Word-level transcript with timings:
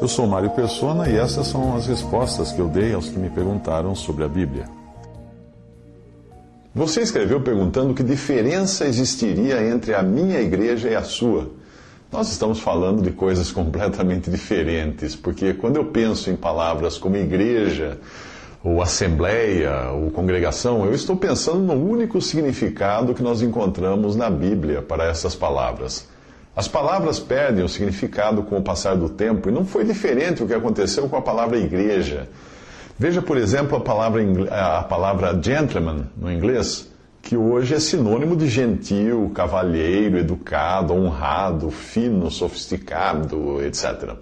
Eu 0.00 0.08
sou 0.08 0.26
Mário 0.26 0.50
Persona 0.50 1.08
e 1.08 1.16
essas 1.16 1.46
são 1.46 1.76
as 1.76 1.86
respostas 1.86 2.50
que 2.50 2.58
eu 2.58 2.66
dei 2.66 2.92
aos 2.92 3.08
que 3.08 3.18
me 3.18 3.30
perguntaram 3.30 3.94
sobre 3.94 4.24
a 4.24 4.28
Bíblia. 4.28 4.64
Você 6.74 7.00
escreveu 7.00 7.40
perguntando 7.40 7.94
que 7.94 8.02
diferença 8.02 8.86
existiria 8.86 9.62
entre 9.62 9.94
a 9.94 10.02
minha 10.02 10.40
igreja 10.40 10.88
e 10.88 10.96
a 10.96 11.02
sua. 11.02 11.50
Nós 12.10 12.30
estamos 12.32 12.58
falando 12.58 13.02
de 13.02 13.12
coisas 13.12 13.52
completamente 13.52 14.30
diferentes, 14.30 15.14
porque 15.14 15.54
quando 15.54 15.76
eu 15.76 15.84
penso 15.84 16.28
em 16.30 16.34
palavras 16.36 16.98
como 16.98 17.16
igreja, 17.16 17.98
ou 18.64 18.82
assembleia, 18.82 19.90
ou 19.90 20.10
congregação, 20.10 20.84
eu 20.84 20.92
estou 20.92 21.16
pensando 21.16 21.60
no 21.60 21.74
único 21.74 22.20
significado 22.20 23.14
que 23.14 23.22
nós 23.22 23.42
encontramos 23.42 24.16
na 24.16 24.28
Bíblia 24.28 24.82
para 24.82 25.04
essas 25.04 25.36
palavras. 25.36 26.08
As 26.54 26.66
palavras 26.66 27.20
perdem 27.20 27.64
o 27.64 27.68
significado 27.68 28.42
com 28.42 28.58
o 28.58 28.62
passar 28.62 28.96
do 28.96 29.08
tempo 29.08 29.48
e 29.48 29.52
não 29.52 29.64
foi 29.64 29.84
diferente 29.84 30.42
o 30.42 30.46
que 30.46 30.54
aconteceu 30.54 31.08
com 31.08 31.16
a 31.16 31.22
palavra 31.22 31.58
igreja. 31.58 32.28
Veja, 32.98 33.22
por 33.22 33.36
exemplo, 33.36 33.76
a 33.76 33.80
palavra, 33.80 34.22
a 34.50 34.82
palavra 34.82 35.40
gentleman 35.40 36.06
no 36.16 36.30
inglês, 36.30 36.90
que 37.22 37.36
hoje 37.36 37.74
é 37.74 37.80
sinônimo 37.80 38.34
de 38.34 38.48
gentil, 38.48 39.30
cavalheiro, 39.34 40.18
educado, 40.18 40.92
honrado, 40.92 41.70
fino, 41.70 42.30
sofisticado, 42.30 43.62
etc. 43.62 44.16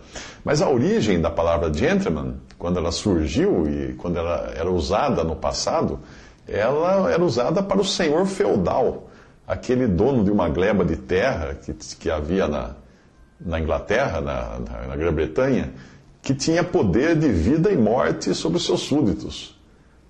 Mas 0.45 0.61
a 0.61 0.69
origem 0.69 1.21
da 1.21 1.31
palavra 1.31 1.73
gentleman, 1.73 2.35
quando 2.59 2.79
ela 2.79 2.93
surgiu 2.93 3.67
e 3.69 3.95
quando 3.95 4.19
ela 4.19 4.53
era 4.55 4.71
usada 4.71 5.25
no 5.25 5.35
passado, 5.35 6.01
ela 6.47 7.11
era 7.11 7.25
usada 7.25 7.63
para 7.63 7.81
o 7.81 7.85
senhor 7.85 8.27
feudal, 8.27 9.08
aquele 9.49 9.87
dono 9.87 10.23
de 10.23 10.31
uma 10.31 10.47
gleba 10.51 10.85
de 10.85 10.95
terra 10.95 11.55
que, 11.55 11.73
que 11.73 12.11
havia 12.11 12.47
na, 12.47 12.73
na 13.41 13.59
Inglaterra, 13.59 14.21
na, 14.21 14.59
na 14.87 14.95
Grã-Bretanha, 14.95 15.71
que 16.21 16.35
tinha 16.35 16.63
poder 16.63 17.17
de 17.17 17.31
vida 17.31 17.73
e 17.73 17.77
morte 17.77 18.35
sobre 18.35 18.59
os 18.59 18.67
seus 18.67 18.81
súditos. 18.81 19.59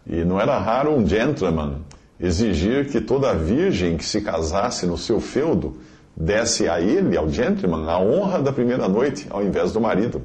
E 0.05 0.25
não 0.25 0.41
era 0.41 0.59
raro 0.59 0.93
um 0.93 1.07
gentleman 1.07 1.83
exigir 2.19 2.91
que 2.91 3.01
toda 3.01 3.33
virgem 3.33 3.97
que 3.97 4.05
se 4.05 4.21
casasse 4.21 4.87
no 4.87 4.99
seu 4.99 5.21
feudo 5.21 5.77
desse 6.17 6.69
a 6.69 6.81
ele, 6.81 7.17
ao 7.17 7.29
gentleman, 7.31 7.89
a 7.89 8.01
honra 8.01 8.43
da 8.43 8.53
primeira 8.53 8.89
noite, 8.89 9.29
ao 9.31 9.45
invés 9.45 9.71
do 9.71 9.81
marido. 9.81 10.21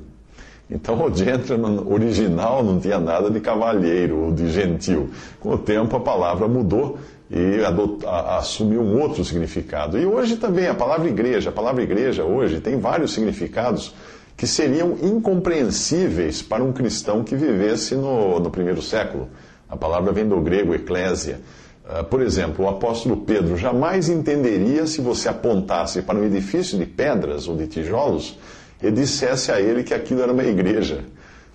Então 0.69 1.03
o 1.05 1.13
gentleman 1.13 1.83
original 1.85 2.63
não 2.63 2.79
tinha 2.79 2.99
nada 2.99 3.29
de 3.29 3.39
cavalheiro 3.39 4.17
ou 4.25 4.31
de 4.31 4.49
gentil. 4.49 5.09
Com 5.39 5.51
o 5.51 5.57
tempo 5.57 5.95
a 5.95 5.99
palavra 5.99 6.47
mudou 6.47 6.97
e 7.29 7.63
adot, 7.63 8.05
a, 8.05 8.37
assumiu 8.37 8.81
um 8.81 9.01
outro 9.01 9.23
significado. 9.25 9.97
E 9.97 10.05
hoje 10.05 10.37
também 10.37 10.67
a 10.67 10.73
palavra 10.73 11.07
igreja, 11.07 11.49
a 11.49 11.53
palavra 11.53 11.83
igreja 11.83 12.23
hoje 12.23 12.59
tem 12.59 12.79
vários 12.79 13.13
significados 13.13 13.93
que 14.35 14.47
seriam 14.47 14.97
incompreensíveis 15.01 16.41
para 16.41 16.63
um 16.63 16.71
cristão 16.71 17.23
que 17.23 17.35
vivesse 17.35 17.95
no, 17.95 18.39
no 18.39 18.49
primeiro 18.49 18.81
século. 18.81 19.29
A 19.69 19.77
palavra 19.77 20.11
vem 20.11 20.27
do 20.27 20.39
grego 20.41 20.73
eclésia. 20.73 21.39
Uh, 21.83 22.03
por 22.05 22.21
exemplo, 22.21 22.65
o 22.65 22.69
apóstolo 22.69 23.17
Pedro 23.17 23.57
jamais 23.57 24.07
entenderia 24.07 24.87
se 24.87 25.01
você 25.01 25.27
apontasse 25.27 26.01
para 26.01 26.17
um 26.17 26.23
edifício 26.23 26.77
de 26.77 26.85
pedras 26.85 27.47
ou 27.47 27.57
de 27.57 27.67
tijolos 27.67 28.37
e 28.83 28.91
dissesse 28.91 29.51
a 29.51 29.61
ele 29.61 29.81
que 29.83 29.93
aquilo 29.93 30.21
era 30.21 30.33
uma 30.33 30.43
igreja. 30.43 31.05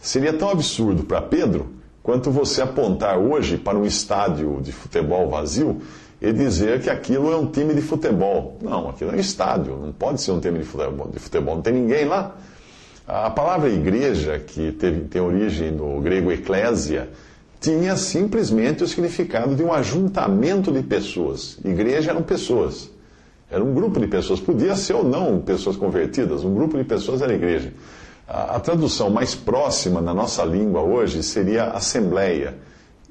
Seria 0.01 0.33
tão 0.33 0.49
absurdo 0.49 1.05
para 1.05 1.21
Pedro 1.21 1.69
quanto 2.03 2.31
você 2.31 2.63
apontar 2.63 3.19
hoje 3.19 3.59
para 3.59 3.77
um 3.77 3.85
estádio 3.85 4.61
de 4.63 4.73
futebol 4.73 5.29
vazio 5.29 5.83
e 6.23 6.33
dizer 6.33 6.81
que 6.81 6.89
aquilo 6.89 7.31
é 7.31 7.37
um 7.37 7.47
time 7.47 7.75
de 7.75 7.83
futebol. 7.83 8.57
Não, 8.63 8.89
aquilo 8.89 9.11
é 9.11 9.17
um 9.17 9.21
estádio, 9.21 9.77
não 9.77 9.93
pode 9.93 10.23
ser 10.23 10.33
um 10.33 10.41
time 10.41 10.59
de 10.59 10.65
futebol, 10.65 11.09
de 11.09 11.19
futebol 11.19 11.57
não 11.57 11.63
tem 11.63 11.75
ninguém 11.75 12.07
lá. 12.07 12.35
A 13.07 13.31
palavra 13.31 13.69
igreja, 13.69 14.39
que 14.39 14.73
teve, 14.73 15.03
tem 15.03 15.21
origem 15.21 15.71
no 15.71 16.01
grego 16.01 16.33
eclésia, 16.33 17.11
tinha 17.61 17.97
simplesmente 17.97 18.85
o 18.85 18.89
significado 18.89 19.55
de 19.55 19.63
um 19.63 19.73
ajuntamento 19.73 20.71
de 20.73 20.83
pessoas. 20.83 21.59
Igreja 21.65 22.11
eram 22.11 22.23
pessoas. 22.23 22.91
Era 23.51 23.63
um 23.63 23.73
grupo 23.73 23.99
de 23.99 24.07
pessoas. 24.07 24.41
Podia 24.41 24.77
ser 24.77 24.95
ou 24.95 25.05
não 25.05 25.41
pessoas 25.41 25.77
convertidas, 25.77 26.45
um 26.45 26.55
grupo 26.55 26.77
de 26.77 26.85
pessoas 26.85 27.23
era 27.23 27.33
igreja. 27.35 27.73
A, 28.27 28.57
a 28.57 28.61
tradução 28.61 29.11
mais 29.11 29.35
próxima 29.35 30.01
na 30.01 30.13
nossa 30.13 30.45
língua 30.45 30.83
hoje 30.83 31.23
seria 31.23 31.71
assembleia, 31.71 32.57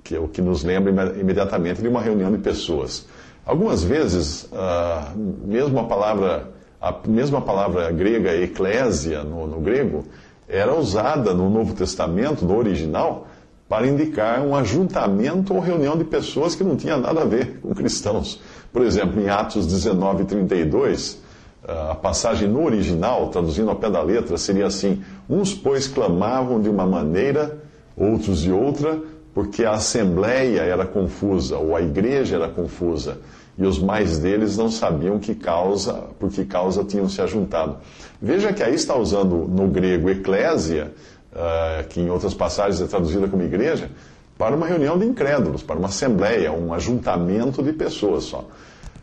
que 0.03 0.15
é 0.15 0.19
o 0.19 0.27
que 0.27 0.41
nos 0.41 0.63
lembra 0.63 1.19
imediatamente 1.19 1.81
de 1.81 1.87
uma 1.87 2.01
reunião 2.01 2.31
de 2.31 2.37
pessoas. 2.37 3.07
Algumas 3.45 3.83
vezes, 3.83 4.43
uh, 4.43 5.17
mesmo 5.45 5.79
a 5.79 5.85
palavra 5.85 6.57
a 6.79 6.93
mesma 7.07 7.41
palavra 7.41 7.91
grega 7.91 8.35
eclésia 8.35 9.23
no, 9.23 9.47
no 9.47 9.59
grego 9.59 10.05
era 10.47 10.75
usada 10.75 11.33
no 11.33 11.49
Novo 11.49 11.73
Testamento, 11.73 12.45
no 12.45 12.55
original, 12.55 13.27
para 13.67 13.87
indicar 13.87 14.41
um 14.41 14.55
ajuntamento 14.55 15.53
ou 15.53 15.59
reunião 15.59 15.97
de 15.97 16.05
pessoas 16.05 16.55
que 16.55 16.63
não 16.63 16.77
tinha 16.77 16.95
nada 16.95 17.21
a 17.21 17.25
ver 17.25 17.59
com 17.61 17.73
cristãos. 17.73 18.39
Por 18.77 18.85
exemplo, 18.85 19.19
em 19.19 19.27
Atos 19.27 19.65
19, 19.65 20.25
32, 20.25 21.19
a 21.67 21.95
passagem 21.95 22.47
no 22.47 22.63
original, 22.63 23.27
traduzindo 23.29 23.71
ao 23.71 23.75
pé 23.75 23.89
da 23.89 24.03
letra, 24.03 24.37
seria 24.37 24.67
assim: 24.67 25.01
Uns, 25.27 25.51
pois, 25.51 25.87
clamavam 25.87 26.61
de 26.61 26.69
uma 26.69 26.85
maneira, 26.85 27.57
outros 27.97 28.41
de 28.41 28.51
outra, 28.51 29.01
porque 29.33 29.65
a 29.65 29.71
assembleia 29.71 30.61
era 30.61 30.85
confusa, 30.85 31.57
ou 31.57 31.75
a 31.75 31.81
igreja 31.81 32.35
era 32.35 32.47
confusa 32.47 33.17
e 33.57 33.65
os 33.65 33.79
mais 33.79 34.19
deles 34.19 34.55
não 34.55 34.69
sabiam 34.69 35.17
que 35.17 35.33
causa, 35.33 35.93
por 36.19 36.29
que 36.29 36.45
causa 36.45 36.83
tinham 36.83 37.09
se 37.09 37.19
ajuntado. 37.19 37.77
Veja 38.21 38.53
que 38.53 38.61
aí 38.61 38.75
está 38.75 38.95
usando 38.95 39.47
no 39.47 39.67
grego 39.69 40.07
eclésia, 40.07 40.93
uh, 41.33 41.87
que 41.87 41.99
em 41.99 42.11
outras 42.11 42.35
passagens 42.35 42.79
é 42.79 42.85
traduzida 42.85 43.27
como 43.27 43.41
igreja, 43.41 43.89
para 44.37 44.55
uma 44.55 44.67
reunião 44.67 44.97
de 44.97 45.05
incrédulos, 45.05 45.63
para 45.63 45.77
uma 45.77 45.87
assembleia, 45.87 46.51
um 46.51 46.71
ajuntamento 46.71 47.63
de 47.63 47.73
pessoas 47.73 48.25
só. 48.25 48.45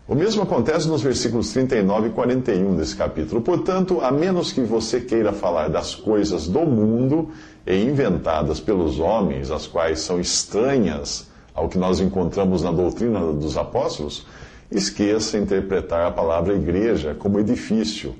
O 0.06 0.14
mesmo 0.14 0.42
acontece 0.42 0.86
nos 0.86 1.00
versículos 1.00 1.50
39 1.52 2.08
e 2.08 2.10
41 2.10 2.76
desse 2.76 2.94
capítulo. 2.94 3.40
Portanto, 3.40 4.00
a 4.02 4.12
menos 4.12 4.52
que 4.52 4.60
você 4.60 5.00
queira 5.00 5.32
falar 5.32 5.68
das 5.68 5.94
coisas 5.94 6.46
do 6.46 6.60
mundo 6.60 7.30
e 7.66 7.74
inventadas 7.82 8.60
pelos 8.60 9.00
homens, 9.00 9.50
as 9.50 9.66
quais 9.66 10.00
são 10.00 10.20
estranhas 10.20 11.30
ao 11.54 11.70
que 11.70 11.78
nós 11.78 12.00
encontramos 12.00 12.62
na 12.62 12.70
doutrina 12.70 13.32
dos 13.32 13.56
apóstolos, 13.56 14.26
esqueça 14.70 15.38
interpretar 15.38 16.06
a 16.06 16.10
palavra 16.10 16.54
igreja 16.54 17.14
como 17.14 17.40
edifício, 17.40 18.14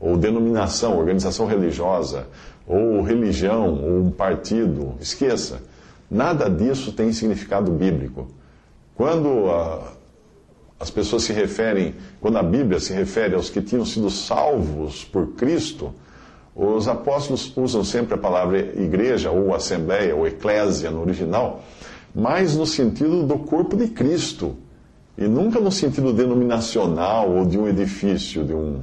ou 0.00 0.16
denominação, 0.16 0.98
organização 0.98 1.46
religiosa, 1.46 2.26
ou 2.66 3.00
religião, 3.00 3.80
ou 3.80 4.00
um 4.06 4.10
partido. 4.10 4.94
Esqueça. 5.00 5.62
Nada 6.10 6.50
disso 6.50 6.90
tem 6.90 7.12
significado 7.12 7.70
bíblico. 7.70 8.26
Quando 8.96 9.50
a, 9.50 9.92
as 10.80 10.90
pessoas 10.90 11.24
se 11.24 11.32
referem, 11.32 11.94
quando 12.20 12.38
a 12.38 12.42
Bíblia 12.42 12.78
se 12.78 12.92
refere 12.92 13.34
aos 13.34 13.50
que 13.50 13.60
tinham 13.60 13.84
sido 13.84 14.08
salvos 14.10 15.04
por 15.04 15.28
Cristo, 15.32 15.92
os 16.54 16.88
apóstolos 16.88 17.52
usam 17.56 17.84
sempre 17.84 18.14
a 18.14 18.18
palavra 18.18 18.58
igreja, 18.58 19.30
ou 19.30 19.54
assembleia, 19.54 20.14
ou 20.14 20.26
eclésia 20.26 20.90
no 20.90 21.00
original, 21.00 21.62
mas 22.14 22.56
no 22.56 22.66
sentido 22.66 23.24
do 23.24 23.38
corpo 23.38 23.76
de 23.76 23.88
Cristo, 23.88 24.56
e 25.16 25.26
nunca 25.26 25.60
no 25.60 25.70
sentido 25.70 26.12
denominacional 26.12 27.30
ou 27.30 27.44
de 27.44 27.58
um 27.58 27.66
edifício, 27.66 28.44
de, 28.44 28.54
um, 28.54 28.80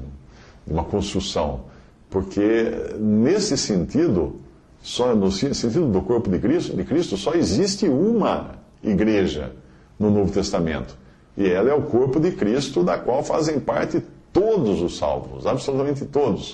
de 0.67 0.73
uma 0.73 0.83
construção. 0.83 1.61
Porque 2.09 2.71
nesse 2.99 3.57
sentido, 3.57 4.35
só 4.81 5.15
no 5.15 5.31
sentido 5.31 5.87
do 5.87 6.01
corpo 6.01 6.29
de 6.29 6.39
Cristo, 6.39 6.75
de 6.75 6.83
Cristo, 6.83 7.15
só 7.17 7.33
existe 7.33 7.87
uma 7.87 8.55
igreja 8.83 9.53
no 9.97 10.11
Novo 10.11 10.31
Testamento. 10.31 10.97
E 11.37 11.49
ela 11.49 11.69
é 11.69 11.73
o 11.73 11.81
corpo 11.81 12.19
de 12.19 12.31
Cristo, 12.31 12.83
da 12.83 12.97
qual 12.97 13.23
fazem 13.23 13.59
parte 13.59 14.01
todos 14.31 14.81
os 14.81 14.97
salvos, 14.97 15.45
absolutamente 15.45 16.05
todos. 16.05 16.53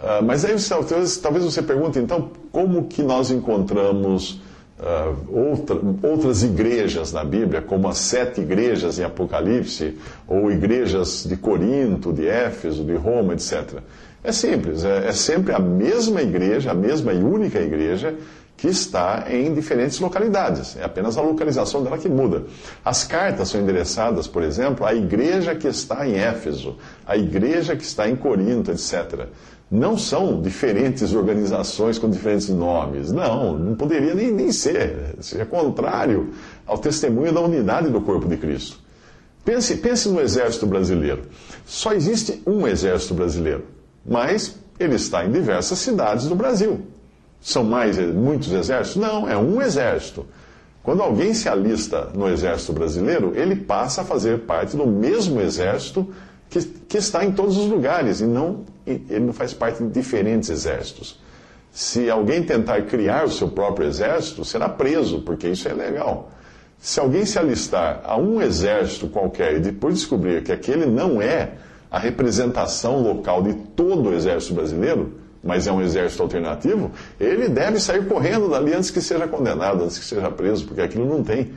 Uh, 0.00 0.22
mas 0.24 0.44
aí 0.44 0.56
talvez, 0.68 1.16
talvez 1.16 1.44
você 1.44 1.62
pergunte, 1.62 1.98
então, 1.98 2.30
como 2.50 2.84
que 2.84 3.02
nós 3.02 3.30
encontramos 3.30 4.40
uh, 4.78 5.50
outra, 5.50 5.76
outras 6.02 6.42
igrejas 6.42 7.12
na 7.12 7.24
Bíblia, 7.24 7.62
como 7.62 7.88
as 7.88 7.98
sete 7.98 8.40
igrejas 8.40 8.98
em 8.98 9.04
Apocalipse, 9.04 9.96
ou 10.26 10.50
igrejas 10.50 11.24
de 11.26 11.36
Corinto, 11.36 12.12
de 12.12 12.26
Éfeso, 12.26 12.84
de 12.84 12.94
Roma, 12.94 13.34
etc. 13.34 13.80
É 14.22 14.32
simples, 14.32 14.84
é, 14.84 15.08
é 15.08 15.12
sempre 15.12 15.54
a 15.54 15.58
mesma 15.58 16.22
igreja, 16.22 16.70
a 16.70 16.74
mesma 16.74 17.12
e 17.12 17.22
única 17.22 17.60
igreja 17.60 18.14
que 18.56 18.68
está 18.68 19.26
em 19.28 19.52
diferentes 19.52 19.98
localidades. 19.98 20.76
É 20.76 20.84
apenas 20.84 21.18
a 21.18 21.22
localização 21.22 21.82
dela 21.82 21.98
que 21.98 22.08
muda. 22.08 22.44
As 22.84 23.04
cartas 23.04 23.48
são 23.48 23.60
endereçadas, 23.60 24.26
por 24.26 24.42
exemplo, 24.42 24.86
à 24.86 24.94
igreja 24.94 25.54
que 25.54 25.68
está 25.68 26.06
em 26.06 26.14
Éfeso, 26.14 26.76
à 27.06 27.16
igreja 27.16 27.76
que 27.76 27.82
está 27.82 28.08
em 28.08 28.16
Corinto, 28.16 28.70
etc 28.70 29.28
não 29.70 29.98
são 29.98 30.40
diferentes 30.40 31.14
organizações 31.14 31.98
com 31.98 32.08
diferentes 32.08 32.48
nomes. 32.48 33.10
Não, 33.10 33.58
não 33.58 33.74
poderia 33.74 34.14
nem, 34.14 34.30
nem 34.30 34.52
ser. 34.52 35.16
Seria 35.20 35.46
contrário 35.46 36.30
ao 36.66 36.78
testemunho 36.78 37.32
da 37.32 37.40
unidade 37.40 37.90
do 37.90 38.00
corpo 38.00 38.28
de 38.28 38.36
Cristo. 38.36 38.78
Pense, 39.44 39.76
pense 39.76 40.08
no 40.08 40.20
exército 40.20 40.66
brasileiro. 40.66 41.22
Só 41.66 41.92
existe 41.92 42.40
um 42.46 42.66
exército 42.66 43.14
brasileiro, 43.14 43.64
mas 44.06 44.56
ele 44.78 44.94
está 44.94 45.24
em 45.24 45.32
diversas 45.32 45.78
cidades 45.78 46.26
do 46.28 46.34
Brasil. 46.34 46.80
São 47.44 47.62
mais 47.62 47.98
muitos 47.98 48.50
exércitos? 48.50 48.96
Não, 48.96 49.28
é 49.28 49.36
um 49.36 49.60
exército. 49.60 50.26
Quando 50.82 51.02
alguém 51.02 51.34
se 51.34 51.46
alista 51.46 52.08
no 52.14 52.26
exército 52.26 52.72
brasileiro, 52.72 53.34
ele 53.36 53.54
passa 53.54 54.00
a 54.00 54.04
fazer 54.04 54.40
parte 54.40 54.74
do 54.74 54.86
mesmo 54.86 55.42
exército 55.42 56.08
que, 56.48 56.62
que 56.62 56.96
está 56.96 57.22
em 57.22 57.32
todos 57.32 57.58
os 57.58 57.66
lugares 57.66 58.22
e 58.22 58.24
não 58.24 58.64
ele 58.86 59.20
não 59.20 59.34
faz 59.34 59.52
parte 59.52 59.82
de 59.82 59.90
diferentes 59.90 60.48
exércitos. 60.48 61.20
Se 61.70 62.08
alguém 62.08 62.42
tentar 62.42 62.80
criar 62.82 63.26
o 63.26 63.30
seu 63.30 63.48
próprio 63.48 63.88
exército, 63.88 64.42
será 64.42 64.68
preso, 64.68 65.20
porque 65.20 65.48
isso 65.48 65.68
é 65.68 65.74
legal. 65.74 66.30
Se 66.78 66.98
alguém 66.98 67.26
se 67.26 67.38
alistar 67.38 68.00
a 68.04 68.16
um 68.16 68.40
exército 68.40 69.06
qualquer 69.08 69.56
e 69.56 69.60
depois 69.60 69.96
descobrir 69.96 70.42
que 70.42 70.52
aquele 70.52 70.86
não 70.86 71.20
é 71.20 71.52
a 71.90 71.98
representação 71.98 73.02
local 73.02 73.42
de 73.42 73.52
todo 73.54 74.08
o 74.08 74.14
exército 74.14 74.54
brasileiro, 74.54 75.23
mas 75.44 75.66
é 75.66 75.72
um 75.72 75.80
exército 75.82 76.22
alternativo, 76.22 76.90
ele 77.20 77.48
deve 77.48 77.78
sair 77.78 78.06
correndo 78.06 78.48
dali 78.48 78.72
antes 78.72 78.90
que 78.90 79.00
seja 79.00 79.28
condenado, 79.28 79.84
antes 79.84 79.98
que 79.98 80.04
seja 80.04 80.30
preso, 80.30 80.66
porque 80.66 80.80
aquilo 80.80 81.06
não 81.06 81.22
tem, 81.22 81.52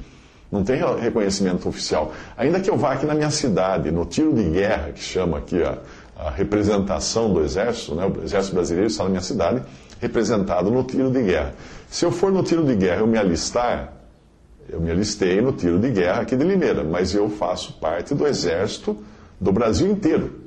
não 0.52 0.64
tem 0.64 0.82
reconhecimento 1.00 1.68
oficial. 1.70 2.12
Ainda 2.36 2.60
que 2.60 2.70
eu 2.70 2.78
vá 2.78 2.94
aqui 2.94 3.06
na 3.06 3.16
minha 3.16 3.32
cidade, 3.32 3.90
no 3.90 4.06
tiro 4.06 4.34
de 4.34 4.44
guerra, 4.44 4.92
que 4.92 5.02
chama 5.02 5.38
aqui 5.38 5.64
a, 5.64 5.78
a 6.18 6.30
representação 6.30 7.34
do 7.34 7.42
exército, 7.42 7.96
né? 7.96 8.06
o 8.06 8.24
exército 8.24 8.56
brasileiro 8.56 8.90
está 8.90 9.04
na 9.04 9.10
minha 9.10 9.22
cidade, 9.22 9.64
representado 10.02 10.70
no 10.70 10.84
tiro 10.84 11.10
de 11.10 11.24
guerra. 11.24 11.54
Se 11.90 12.06
eu 12.06 12.12
for 12.12 12.32
no 12.32 12.44
tiro 12.44 12.66
de 12.66 12.76
guerra 12.76 13.00
eu 13.00 13.08
me 13.08 13.18
alistar, 13.18 13.94
eu 14.70 14.82
me 14.82 14.92
alistei 14.92 15.40
no 15.40 15.54
tiro 15.54 15.80
de 15.80 15.90
guerra 15.90 16.22
aqui 16.22 16.36
de 16.36 16.44
Limeira, 16.44 16.84
mas 16.84 17.16
eu 17.16 17.30
faço 17.30 17.74
parte 17.80 18.14
do 18.14 18.28
exército 18.28 18.98
do 19.40 19.52
Brasil 19.52 19.90
inteiro, 19.90 20.47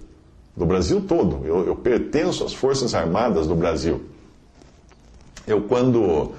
do 0.60 0.66
Brasil 0.66 1.00
todo. 1.00 1.40
Eu, 1.46 1.66
eu 1.66 1.74
pertenço 1.74 2.44
às 2.44 2.52
Forças 2.52 2.94
Armadas 2.94 3.46
do 3.46 3.54
Brasil. 3.54 4.02
Eu, 5.46 5.62
quando, 5.62 6.32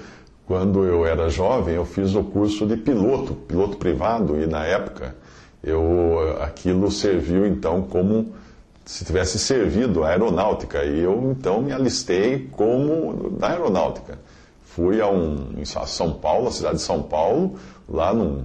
quando 0.46 0.84
eu 0.84 1.04
era 1.04 1.28
jovem, 1.28 1.74
eu 1.74 1.84
fiz 1.84 2.14
o 2.14 2.22
curso 2.22 2.64
de 2.64 2.76
piloto, 2.76 3.34
piloto 3.34 3.76
privado, 3.76 4.40
e 4.40 4.46
na 4.46 4.64
época 4.64 5.16
eu, 5.62 6.36
aquilo 6.40 6.88
serviu 6.88 7.44
então 7.44 7.82
como 7.82 8.32
se 8.84 9.04
tivesse 9.04 9.40
servido 9.40 10.04
a 10.04 10.10
aeronáutica. 10.10 10.84
E 10.84 11.00
eu 11.00 11.34
então 11.36 11.60
me 11.60 11.72
alistei 11.72 12.48
como 12.52 13.36
na 13.40 13.48
aeronáutica. 13.48 14.20
Fui 14.64 15.00
a, 15.00 15.08
um, 15.08 15.48
a 15.74 15.86
São 15.86 16.12
Paulo, 16.12 16.46
a 16.46 16.52
cidade 16.52 16.76
de 16.76 16.82
São 16.82 17.02
Paulo, 17.02 17.56
lá 17.88 18.14
num, 18.14 18.44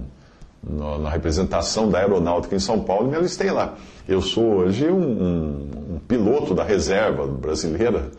na 0.68 1.08
representação 1.08 1.88
da 1.88 1.98
aeronáutica 1.98 2.54
em 2.54 2.58
São 2.58 2.80
Paulo, 2.80 3.06
e 3.06 3.10
me 3.10 3.16
alistei 3.16 3.50
lá. 3.50 3.74
Eu 4.06 4.20
sou 4.20 4.58
hoje 4.58 4.88
um, 4.88 5.00
um, 5.00 5.94
um 5.94 5.98
piloto 6.06 6.54
da 6.54 6.62
reserva 6.62 7.26
brasileira, 7.26 8.10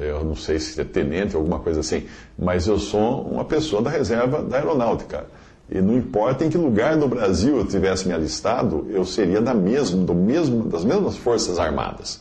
eu 0.00 0.24
não 0.24 0.34
sei 0.34 0.58
se 0.58 0.80
é 0.80 0.84
tenente 0.84 1.36
alguma 1.36 1.60
coisa 1.60 1.80
assim, 1.80 2.04
mas 2.38 2.66
eu 2.66 2.78
sou 2.78 3.22
uma 3.22 3.44
pessoa 3.44 3.82
da 3.82 3.90
reserva 3.90 4.42
da 4.42 4.56
aeronáutica. 4.56 5.26
E 5.70 5.80
não 5.80 5.96
importa 5.96 6.44
em 6.44 6.50
que 6.50 6.58
lugar 6.58 6.96
do 6.96 7.08
Brasil 7.08 7.56
eu 7.56 7.66
tivesse 7.66 8.06
me 8.06 8.12
alistado, 8.12 8.86
eu 8.90 9.04
seria 9.04 9.40
da 9.40 9.54
mesma, 9.54 10.04
do 10.04 10.14
mesmo, 10.14 10.64
das 10.64 10.84
mesmas 10.84 11.16
Forças 11.16 11.58
Armadas. 11.58 12.20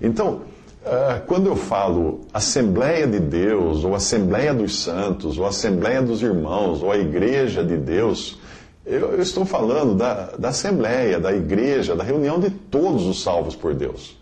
Então, 0.00 0.42
ah, 0.86 1.20
quando 1.26 1.46
eu 1.46 1.56
falo 1.56 2.20
Assembleia 2.32 3.06
de 3.06 3.18
Deus, 3.18 3.84
ou 3.84 3.94
Assembleia 3.94 4.52
dos 4.52 4.82
Santos, 4.82 5.38
ou 5.38 5.46
Assembleia 5.46 6.02
dos 6.02 6.22
Irmãos, 6.22 6.82
ou 6.82 6.92
a 6.92 6.98
Igreja 6.98 7.64
de 7.64 7.76
Deus, 7.76 8.38
eu, 8.86 9.20
estou 9.20 9.44
falando 9.44 9.94
da, 9.94 10.32
da 10.38 10.48
Assembleia, 10.50 11.18
da 11.18 11.32
Igreja, 11.32 11.96
da 11.96 12.04
reunião 12.04 12.38
de 12.38 12.50
todos 12.50 13.06
os 13.06 13.22
salvos 13.22 13.56
por 13.56 13.74
Deus. 13.74 14.16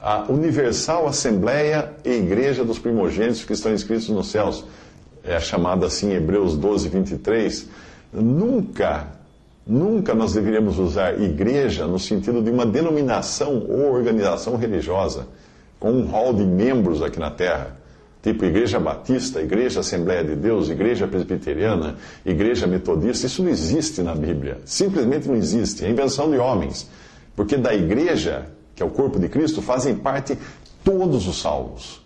A 0.00 0.24
universal 0.28 1.06
Assembleia 1.06 1.92
e 2.04 2.10
Igreja 2.10 2.64
dos 2.64 2.78
primogênitos 2.78 3.44
que 3.44 3.52
estão 3.52 3.72
inscritos 3.72 4.08
nos 4.08 4.28
céus 4.28 4.64
é 5.24 5.38
chamada 5.38 5.86
assim 5.86 6.10
em 6.10 6.14
Hebreus 6.14 6.56
12, 6.56 6.88
23, 6.88 7.68
nunca, 8.12 9.06
nunca 9.66 10.14
nós 10.14 10.32
deveríamos 10.32 10.78
usar 10.78 11.20
igreja 11.20 11.86
no 11.86 11.98
sentido 11.98 12.42
de 12.42 12.50
uma 12.50 12.66
denominação 12.66 13.64
ou 13.68 13.92
organização 13.92 14.56
religiosa, 14.56 15.28
com 15.78 15.92
um 15.92 16.06
hall 16.06 16.32
de 16.32 16.44
membros 16.44 17.02
aqui 17.02 17.20
na 17.20 17.30
Terra. 17.30 17.76
Tipo 18.22 18.44
Igreja 18.44 18.78
Batista, 18.78 19.42
Igreja 19.42 19.80
Assembleia 19.80 20.22
de 20.22 20.36
Deus, 20.36 20.70
Igreja 20.70 21.08
Presbiteriana, 21.08 21.96
Igreja 22.24 22.68
Metodista, 22.68 23.26
isso 23.26 23.42
não 23.42 23.50
existe 23.50 24.00
na 24.00 24.14
Bíblia. 24.14 24.58
Simplesmente 24.64 25.26
não 25.26 25.34
existe. 25.34 25.84
É 25.84 25.90
invenção 25.90 26.30
de 26.30 26.38
homens. 26.38 26.88
Porque 27.34 27.56
da 27.56 27.74
igreja, 27.74 28.46
que 28.76 28.82
é 28.82 28.86
o 28.86 28.90
corpo 28.90 29.18
de 29.18 29.28
Cristo, 29.28 29.60
fazem 29.60 29.96
parte 29.96 30.38
todos 30.84 31.26
os 31.26 31.40
salvos. 31.40 32.00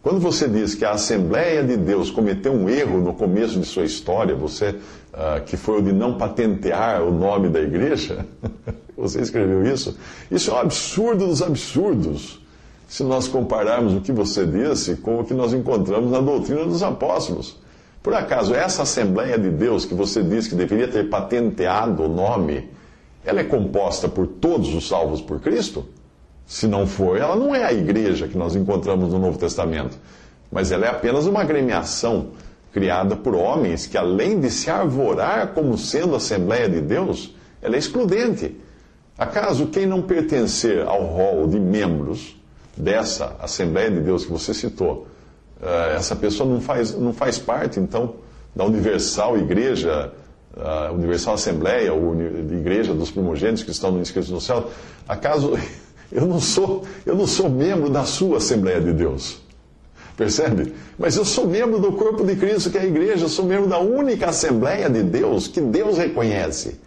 Quando 0.00 0.20
você 0.20 0.48
diz 0.48 0.76
que 0.76 0.84
a 0.84 0.92
Assembleia 0.92 1.64
de 1.64 1.76
Deus 1.76 2.10
cometeu 2.10 2.52
um 2.52 2.68
erro 2.68 3.00
no 3.00 3.12
começo 3.12 3.58
de 3.58 3.66
sua 3.66 3.84
história, 3.84 4.34
você 4.34 4.70
uh, 4.70 5.44
que 5.44 5.56
foi 5.56 5.80
o 5.80 5.82
de 5.82 5.92
não 5.92 6.16
patentear 6.16 7.02
o 7.02 7.10
nome 7.10 7.48
da 7.48 7.60
igreja, 7.60 8.24
você 8.96 9.20
escreveu 9.20 9.66
isso, 9.66 9.98
isso 10.30 10.50
é 10.50 10.54
um 10.54 10.58
absurdo 10.58 11.26
dos 11.26 11.42
absurdos. 11.42 12.40
Se 12.88 13.04
nós 13.04 13.28
compararmos 13.28 13.94
o 13.94 14.00
que 14.00 14.10
você 14.10 14.46
disse 14.46 14.96
com 14.96 15.20
o 15.20 15.24
que 15.24 15.34
nós 15.34 15.52
encontramos 15.52 16.10
na 16.10 16.20
doutrina 16.20 16.64
dos 16.64 16.82
apóstolos. 16.82 17.60
Por 18.02 18.14
acaso, 18.14 18.54
essa 18.54 18.82
Assembleia 18.82 19.38
de 19.38 19.50
Deus 19.50 19.84
que 19.84 19.92
você 19.92 20.22
diz 20.22 20.48
que 20.48 20.54
deveria 20.54 20.88
ter 20.88 21.10
patenteado 21.10 22.04
o 22.04 22.08
nome, 22.08 22.70
ela 23.26 23.40
é 23.40 23.44
composta 23.44 24.08
por 24.08 24.26
todos 24.26 24.74
os 24.74 24.88
salvos 24.88 25.20
por 25.20 25.38
Cristo? 25.38 25.84
Se 26.46 26.66
não 26.66 26.86
for, 26.86 27.18
ela 27.18 27.36
não 27.36 27.54
é 27.54 27.62
a 27.62 27.74
igreja 27.74 28.26
que 28.26 28.38
nós 28.38 28.56
encontramos 28.56 29.12
no 29.12 29.18
Novo 29.18 29.38
Testamento, 29.38 29.98
mas 30.50 30.72
ela 30.72 30.86
é 30.86 30.88
apenas 30.88 31.26
uma 31.26 31.42
agremiação 31.42 32.28
criada 32.72 33.14
por 33.14 33.34
homens 33.34 33.86
que, 33.86 33.98
além 33.98 34.40
de 34.40 34.50
se 34.50 34.70
arvorar 34.70 35.48
como 35.48 35.76
sendo 35.76 36.16
Assembleia 36.16 36.70
de 36.70 36.80
Deus, 36.80 37.34
ela 37.60 37.76
é 37.76 37.78
excludente. 37.78 38.56
Acaso 39.18 39.66
quem 39.66 39.84
não 39.84 40.00
pertencer 40.00 40.86
ao 40.86 41.02
rol 41.02 41.46
de 41.46 41.60
membros 41.60 42.37
dessa 42.78 43.36
Assembleia 43.40 43.90
de 43.90 44.00
Deus 44.00 44.24
que 44.24 44.30
você 44.30 44.54
citou, 44.54 45.06
eh, 45.60 45.94
essa 45.96 46.14
pessoa 46.14 46.48
não 46.48 46.60
faz, 46.60 46.94
não 46.94 47.12
faz 47.12 47.38
parte, 47.38 47.80
então, 47.80 48.14
da 48.54 48.64
universal 48.64 49.36
igreja, 49.36 50.12
a 50.56 50.90
universal 50.92 51.34
Assembleia, 51.34 51.92
ou 51.92 52.14
igreja 52.20 52.94
dos 52.94 53.10
primogênitos 53.10 53.62
que 53.62 53.70
estão 53.70 53.98
inscritos 54.00 54.30
no 54.30 54.40
céu? 54.40 54.70
Acaso 55.08 55.52
eu 56.10 56.26
não 56.26 56.40
sou, 56.40 56.84
eu 57.04 57.14
não 57.14 57.26
sou 57.26 57.48
membro 57.48 57.90
da 57.90 58.04
sua 58.04 58.38
Assembleia 58.38 58.80
de 58.80 58.92
Deus. 58.92 59.40
Percebe? 60.16 60.74
Mas 60.98 61.16
eu 61.16 61.24
sou 61.24 61.46
membro 61.46 61.78
do 61.78 61.92
corpo 61.92 62.24
de 62.24 62.34
Cristo, 62.34 62.70
que 62.70 62.78
é 62.78 62.80
a 62.80 62.86
igreja, 62.86 63.24
eu 63.24 63.28
sou 63.28 63.44
membro 63.44 63.68
da 63.68 63.78
única 63.78 64.30
Assembleia 64.30 64.90
de 64.90 65.02
Deus 65.04 65.46
que 65.46 65.60
Deus 65.60 65.96
reconhece. 65.96 66.80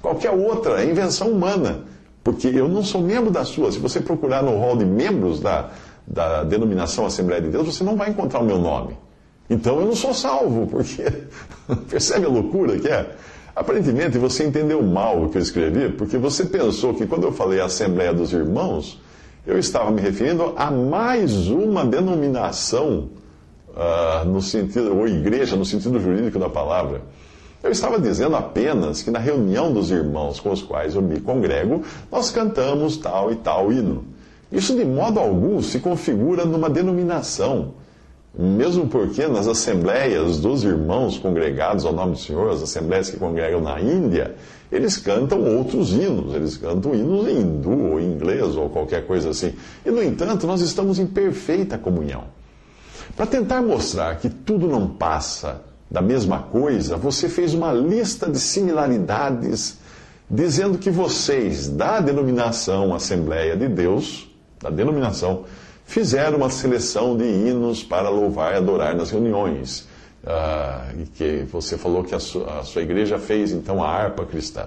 Qualquer 0.00 0.30
outra 0.30 0.84
é 0.84 0.88
invenção 0.88 1.30
humana, 1.30 1.84
porque 2.26 2.48
eu 2.48 2.66
não 2.66 2.82
sou 2.82 3.00
membro 3.00 3.30
da 3.30 3.44
sua. 3.44 3.70
Se 3.70 3.78
você 3.78 4.00
procurar 4.00 4.42
no 4.42 4.58
hall 4.58 4.76
de 4.76 4.84
membros 4.84 5.38
da, 5.38 5.70
da 6.04 6.42
denominação 6.42 7.06
Assembleia 7.06 7.40
de 7.40 7.50
Deus, 7.50 7.64
você 7.72 7.84
não 7.84 7.94
vai 7.94 8.10
encontrar 8.10 8.40
o 8.40 8.44
meu 8.44 8.58
nome. 8.58 8.96
Então 9.48 9.78
eu 9.78 9.86
não 9.86 9.94
sou 9.94 10.12
salvo, 10.12 10.66
porque. 10.66 11.04
Percebe 11.88 12.26
a 12.26 12.28
loucura 12.28 12.80
que 12.80 12.88
é? 12.88 13.14
Aparentemente 13.54 14.18
você 14.18 14.44
entendeu 14.44 14.82
mal 14.82 15.22
o 15.22 15.28
que 15.28 15.38
eu 15.38 15.40
escrevi, 15.40 15.88
porque 15.90 16.18
você 16.18 16.44
pensou 16.44 16.94
que 16.94 17.06
quando 17.06 17.22
eu 17.22 17.32
falei 17.32 17.60
Assembleia 17.60 18.12
dos 18.12 18.32
Irmãos, 18.32 19.00
eu 19.46 19.56
estava 19.56 19.92
me 19.92 20.00
referindo 20.00 20.52
a 20.56 20.68
mais 20.68 21.46
uma 21.46 21.86
denominação, 21.86 23.08
uh, 23.68 24.24
no 24.24 24.42
sentido, 24.42 24.98
ou 24.98 25.06
igreja 25.06 25.54
no 25.54 25.64
sentido 25.64 26.00
jurídico 26.00 26.40
da 26.40 26.48
palavra. 26.48 27.02
Eu 27.66 27.72
estava 27.72 27.98
dizendo 27.98 28.36
apenas 28.36 29.02
que 29.02 29.10
na 29.10 29.18
reunião 29.18 29.72
dos 29.72 29.90
irmãos 29.90 30.38
com 30.38 30.52
os 30.52 30.62
quais 30.62 30.94
eu 30.94 31.02
me 31.02 31.18
congrego, 31.20 31.82
nós 32.12 32.30
cantamos 32.30 32.96
tal 32.96 33.32
e 33.32 33.34
tal 33.34 33.72
hino. 33.72 34.04
Isso 34.52 34.76
de 34.76 34.84
modo 34.84 35.18
algum 35.18 35.60
se 35.60 35.80
configura 35.80 36.44
numa 36.44 36.70
denominação. 36.70 37.74
Mesmo 38.38 38.86
porque 38.86 39.26
nas 39.26 39.48
assembleias 39.48 40.38
dos 40.38 40.62
irmãos 40.62 41.18
congregados 41.18 41.84
ao 41.84 41.92
nome 41.92 42.12
do 42.12 42.18
Senhor, 42.18 42.52
as 42.52 42.62
assembleias 42.62 43.10
que 43.10 43.16
congregam 43.16 43.60
na 43.60 43.80
Índia, 43.80 44.36
eles 44.70 44.96
cantam 44.96 45.42
outros 45.42 45.92
hinos, 45.92 46.36
eles 46.36 46.56
cantam 46.56 46.94
hinos 46.94 47.26
em 47.26 47.40
hindu 47.40 47.90
ou 47.90 48.00
em 48.00 48.04
inglês 48.04 48.56
ou 48.56 48.70
qualquer 48.70 49.08
coisa 49.08 49.30
assim. 49.30 49.52
E, 49.84 49.90
no 49.90 50.00
entanto, 50.00 50.46
nós 50.46 50.60
estamos 50.60 51.00
em 51.00 51.06
perfeita 51.06 51.76
comunhão. 51.76 52.22
Para 53.16 53.26
tentar 53.26 53.60
mostrar 53.60 54.14
que 54.18 54.30
tudo 54.30 54.68
não 54.68 54.86
passa 54.86 55.62
da 55.90 56.02
mesma 56.02 56.40
coisa, 56.40 56.96
você 56.96 57.28
fez 57.28 57.54
uma 57.54 57.72
lista 57.72 58.28
de 58.28 58.38
similaridades, 58.38 59.78
dizendo 60.28 60.78
que 60.78 60.90
vocês, 60.90 61.68
da 61.68 62.00
denominação 62.00 62.94
Assembleia 62.94 63.56
de 63.56 63.68
Deus, 63.68 64.28
da 64.60 64.70
denominação, 64.70 65.44
fizeram 65.84 66.38
uma 66.38 66.50
seleção 66.50 67.16
de 67.16 67.24
hinos 67.24 67.82
para 67.82 68.08
louvar 68.08 68.54
e 68.54 68.56
adorar 68.56 68.94
nas 68.96 69.10
reuniões. 69.10 69.86
Uh, 70.24 71.02
e 71.02 71.06
que 71.06 71.46
você 71.52 71.78
falou 71.78 72.02
que 72.02 72.12
a 72.12 72.18
sua, 72.18 72.58
a 72.58 72.64
sua 72.64 72.82
igreja 72.82 73.16
fez 73.16 73.52
então 73.52 73.80
a 73.80 73.88
harpa 73.88 74.26
cristã. 74.26 74.66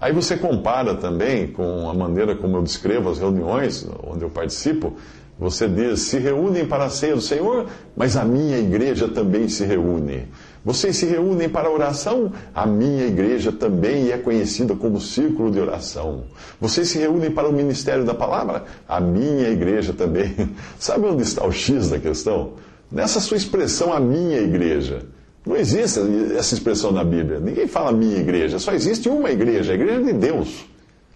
Aí 0.00 0.12
você 0.12 0.36
compara 0.36 0.94
também 0.94 1.48
com 1.48 1.90
a 1.90 1.94
maneira 1.94 2.36
como 2.36 2.56
eu 2.58 2.62
descrevo 2.62 3.10
as 3.10 3.18
reuniões 3.18 3.88
onde 4.04 4.22
eu 4.22 4.30
participo, 4.30 4.96
Você 5.38 5.68
diz, 5.68 6.02
se 6.02 6.18
reúnem 6.18 6.64
para 6.64 6.84
a 6.84 6.90
ceia 6.90 7.14
do 7.14 7.20
Senhor, 7.20 7.66
mas 7.96 8.16
a 8.16 8.24
minha 8.24 8.56
igreja 8.58 9.08
também 9.08 9.48
se 9.48 9.64
reúne. 9.64 10.28
Vocês 10.64 10.96
se 10.96 11.06
reúnem 11.06 11.48
para 11.48 11.68
a 11.68 11.72
oração? 11.72 12.32
A 12.54 12.64
minha 12.66 13.04
igreja 13.06 13.50
também 13.50 14.10
é 14.12 14.16
conhecida 14.16 14.74
como 14.76 15.00
círculo 15.00 15.50
de 15.50 15.58
oração. 15.58 16.24
Vocês 16.60 16.88
se 16.88 16.98
reúnem 16.98 17.30
para 17.30 17.48
o 17.48 17.52
ministério 17.52 18.04
da 18.04 18.14
palavra? 18.14 18.64
A 18.88 19.00
minha 19.00 19.48
igreja 19.50 19.92
também. 19.92 20.34
Sabe 20.78 21.06
onde 21.06 21.22
está 21.22 21.44
o 21.44 21.52
X 21.52 21.90
da 21.90 21.98
questão? 21.98 22.52
Nessa 22.90 23.18
sua 23.18 23.36
expressão, 23.36 23.92
a 23.92 23.98
minha 23.98 24.38
igreja. 24.38 25.02
Não 25.44 25.56
existe 25.56 26.00
essa 26.38 26.54
expressão 26.54 26.92
na 26.92 27.04
Bíblia. 27.04 27.40
Ninguém 27.40 27.66
fala 27.66 27.92
minha 27.92 28.18
igreja. 28.18 28.58
Só 28.58 28.72
existe 28.72 29.08
uma 29.08 29.30
igreja, 29.30 29.72
a 29.72 29.74
igreja 29.74 30.02
de 30.02 30.12
Deus. 30.12 30.64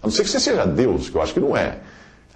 A 0.03 0.07
não 0.07 0.11
ser 0.11 0.25
que 0.25 0.29
você 0.29 0.41
seja 0.41 0.67
Deus, 0.67 1.09
que 1.09 1.17
eu 1.17 1.23
acho 1.23 1.33
que 1.33 1.41
não 1.41 1.57
é. 1.57 1.79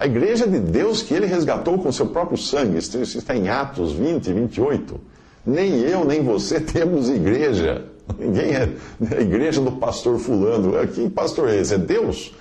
A 0.03 0.07
igreja 0.07 0.49
de 0.49 0.59
Deus 0.59 1.01
que 1.01 1.15
ele 1.15 1.27
resgatou 1.27 1.79
com 1.79 1.93
seu 1.93 2.07
próprio 2.07 2.37
sangue. 2.37 2.77
Isso 2.77 2.99
está 2.99 3.37
em 3.37 3.49
Atos 3.49 3.93
20, 3.93 4.33
28. 4.33 5.01
Nem 5.47 5.79
eu, 5.83 6.05
nem 6.05 6.25
você 6.25 6.59
temos 6.59 7.09
igreja. 7.09 7.85
Ninguém 8.19 8.51
é 8.51 8.69
a 9.17 9.21
igreja 9.21 9.61
do 9.61 9.71
pastor 9.71 10.19
fulano. 10.19 10.73
Que 10.89 11.09
pastor 11.09 11.51
é 11.51 11.61
esse? 11.61 11.75
É 11.75 11.79
Deus? 11.79 12.35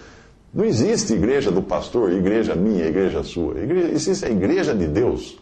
Não 0.51 0.65
existe 0.65 1.13
igreja 1.13 1.51
do 1.51 1.62
pastor, 1.62 2.12
igreja 2.12 2.56
minha, 2.56 2.88
igreja 2.88 3.22
sua. 3.22 3.60
Igreja, 3.60 3.91
existe 3.94 4.25
a 4.25 4.30
igreja 4.32 4.74
de 4.74 4.88
Deus. 4.88 5.38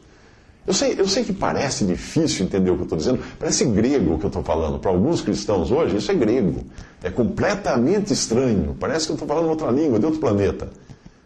Eu 0.68 0.74
sei, 0.74 0.96
eu 1.00 1.08
sei 1.08 1.24
que 1.24 1.32
parece 1.32 1.86
difícil 1.86 2.46
entender 2.46 2.70
o 2.70 2.76
que 2.76 2.82
eu 2.82 2.84
estou 2.84 2.98
dizendo, 2.98 3.20
parece 3.40 3.64
grego 3.64 4.16
o 4.16 4.20
que 4.20 4.26
eu 4.26 4.28
estou 4.28 4.44
falando. 4.44 4.78
Para 4.78 4.92
alguns 4.92 5.22
cristãos 5.22 5.72
hoje, 5.72 5.96
isso 5.96 6.12
é 6.12 6.16
grego. 6.16 6.66
É 7.02 7.10
completamente 7.10 8.12
estranho. 8.12 8.76
Parece 8.78 9.06
que 9.06 9.14
eu 9.14 9.16
estou 9.16 9.26
falando 9.26 9.48
outra 9.48 9.72
língua, 9.72 9.98
de 9.98 10.06
outro 10.06 10.20
planeta. 10.20 10.70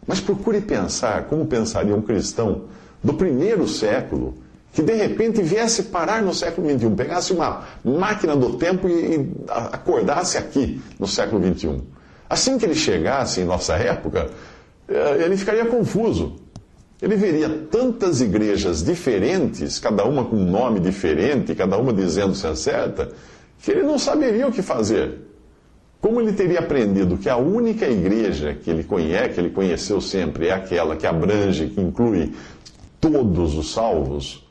Mas 0.06 0.20
procure 0.20 0.60
pensar 0.60 1.24
como 1.24 1.46
pensaria 1.46 1.94
um 1.94 2.02
cristão 2.02 2.62
do 3.02 3.14
primeiro 3.14 3.66
século 3.66 4.34
que 4.74 4.82
de 4.82 4.92
repente 4.92 5.40
viesse 5.40 5.84
parar 5.84 6.20
no 6.20 6.34
século 6.34 6.68
XXI, 6.68 6.90
pegasse 6.90 7.32
uma 7.32 7.62
máquina 7.84 8.34
do 8.34 8.54
tempo 8.54 8.88
e 8.88 9.32
acordasse 9.48 10.36
aqui 10.36 10.82
no 10.98 11.06
século 11.06 11.40
XXI. 11.40 11.80
Assim 12.28 12.58
que 12.58 12.64
ele 12.64 12.74
chegasse 12.74 13.40
em 13.40 13.44
nossa 13.44 13.74
época, 13.74 14.30
eh, 14.88 15.22
ele 15.24 15.36
ficaria 15.36 15.64
confuso. 15.66 16.34
Ele 17.00 17.14
veria 17.14 17.48
tantas 17.70 18.20
igrejas 18.20 18.82
diferentes, 18.82 19.78
cada 19.78 20.04
uma 20.04 20.24
com 20.24 20.36
um 20.36 20.44
nome 20.44 20.80
diferente, 20.80 21.54
cada 21.54 21.78
uma 21.78 21.92
dizendo 21.92 22.34
se 22.34 22.56
certa, 22.56 23.10
que 23.62 23.70
ele 23.70 23.82
não 23.84 23.98
saberia 23.98 24.48
o 24.48 24.52
que 24.52 24.62
fazer. 24.62 25.20
Como 26.04 26.20
ele 26.20 26.34
teria 26.34 26.58
aprendido 26.58 27.16
que 27.16 27.30
a 27.30 27.38
única 27.38 27.88
igreja 27.88 28.52
que 28.52 28.68
ele 28.68 28.84
conhece, 28.84 29.30
que 29.30 29.40
ele 29.40 29.48
conheceu 29.48 30.02
sempre, 30.02 30.48
é 30.48 30.52
aquela 30.52 30.96
que 30.96 31.06
abrange, 31.06 31.68
que 31.68 31.80
inclui 31.80 32.30
todos 33.00 33.54
os 33.54 33.72
salvos, 33.72 34.46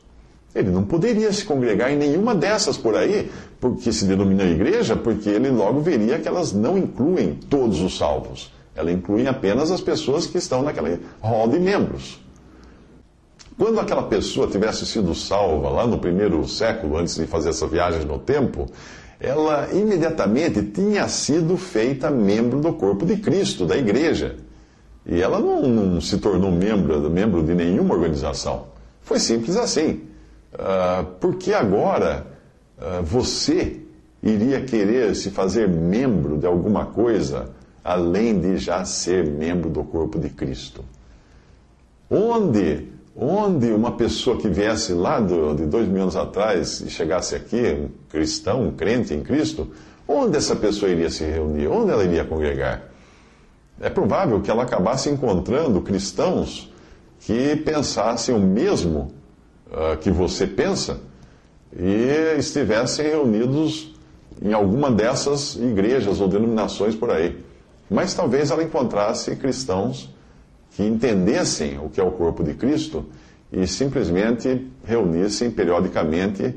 ele 0.52 0.68
não 0.68 0.82
poderia 0.82 1.32
se 1.32 1.44
congregar 1.44 1.92
em 1.92 1.96
nenhuma 1.96 2.34
dessas 2.34 2.76
por 2.76 2.96
aí, 2.96 3.30
porque 3.60 3.92
se 3.92 4.04
denomina 4.04 4.42
igreja, 4.42 4.96
porque 4.96 5.28
ele 5.28 5.48
logo 5.48 5.78
veria 5.78 6.18
que 6.18 6.26
elas 6.26 6.52
não 6.52 6.76
incluem 6.76 7.34
todos 7.48 7.80
os 7.80 7.96
salvos. 7.96 8.52
Ela 8.74 8.90
inclui 8.90 9.28
apenas 9.28 9.70
as 9.70 9.80
pessoas 9.80 10.26
que 10.26 10.38
estão 10.38 10.60
naquela 10.60 10.98
roda 11.20 11.56
de 11.56 11.64
membros. 11.64 12.20
Quando 13.56 13.78
aquela 13.78 14.02
pessoa 14.02 14.48
tivesse 14.48 14.84
sido 14.84 15.14
salva 15.14 15.68
lá 15.68 15.86
no 15.86 15.98
primeiro 15.98 16.48
século, 16.48 16.96
antes 16.96 17.14
de 17.14 17.28
fazer 17.28 17.50
essa 17.50 17.68
viagem 17.68 18.04
no 18.04 18.18
tempo, 18.18 18.66
ela 19.20 19.68
imediatamente 19.72 20.62
tinha 20.62 21.08
sido 21.08 21.56
feita 21.56 22.10
membro 22.10 22.60
do 22.60 22.72
corpo 22.72 23.06
de 23.06 23.16
Cristo, 23.16 23.66
da 23.66 23.76
igreja. 23.76 24.36
E 25.06 25.20
ela 25.20 25.38
não, 25.38 25.62
não 25.62 26.00
se 26.00 26.18
tornou 26.18 26.50
membro, 26.50 27.10
membro 27.10 27.42
de 27.42 27.54
nenhuma 27.54 27.94
organização. 27.94 28.66
Foi 29.02 29.18
simples 29.18 29.56
assim. 29.56 30.02
Uh, 30.54 31.04
porque 31.20 31.52
agora 31.52 32.26
uh, 32.78 33.02
você 33.02 33.80
iria 34.22 34.62
querer 34.62 35.14
se 35.14 35.30
fazer 35.30 35.68
membro 35.68 36.38
de 36.38 36.46
alguma 36.46 36.86
coisa 36.86 37.50
além 37.82 38.40
de 38.40 38.56
já 38.56 38.84
ser 38.84 39.26
membro 39.26 39.68
do 39.68 39.84
corpo 39.84 40.18
de 40.18 40.30
Cristo? 40.30 40.82
Onde, 42.08 42.88
onde 43.16 43.72
uma 43.72 43.92
pessoa 43.92 44.36
que 44.36 44.48
viesse 44.48 44.92
lá 44.92 45.20
do, 45.20 45.54
de 45.54 45.66
dois 45.66 45.86
mil 45.88 46.02
anos 46.02 46.16
atrás 46.16 46.80
e 46.80 46.90
chegasse 46.90 47.34
aqui, 47.34 47.62
um 47.72 47.88
cristão, 48.08 48.62
um 48.66 48.72
crente 48.72 49.14
em 49.14 49.22
Cristo, 49.22 49.70
onde 50.06 50.36
essa 50.36 50.56
pessoa 50.56 50.90
iria 50.90 51.10
se 51.10 51.24
reunir? 51.24 51.68
Onde 51.68 51.90
ela 51.92 52.04
iria 52.04 52.24
congregar? 52.24 52.82
É 53.80 53.88
provável 53.88 54.40
que 54.40 54.50
ela 54.50 54.62
acabasse 54.62 55.08
encontrando 55.08 55.80
cristãos 55.80 56.72
que 57.20 57.56
pensassem 57.56 58.34
o 58.34 58.38
mesmo 58.38 59.12
uh, 59.70 59.96
que 59.98 60.10
você 60.10 60.46
pensa 60.46 61.00
e 61.76 62.36
estivessem 62.38 63.06
reunidos 63.06 63.94
em 64.42 64.52
alguma 64.52 64.90
dessas 64.90 65.56
igrejas 65.56 66.20
ou 66.20 66.28
denominações 66.28 66.94
por 66.94 67.10
aí. 67.10 67.44
Mas 67.90 68.14
talvez 68.14 68.50
ela 68.50 68.62
encontrasse 68.62 69.34
cristãos 69.36 70.10
que 70.74 70.82
entendessem 70.82 71.78
o 71.78 71.88
que 71.88 72.00
é 72.00 72.04
o 72.04 72.10
corpo 72.10 72.42
de 72.42 72.54
Cristo 72.54 73.06
e 73.52 73.66
simplesmente 73.66 74.66
reunissem 74.84 75.50
periodicamente, 75.50 76.54